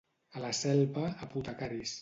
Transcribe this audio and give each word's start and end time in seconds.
A 0.39 0.41
la 0.45 0.49
Selva, 0.61 1.05
apotecaris. 1.29 1.89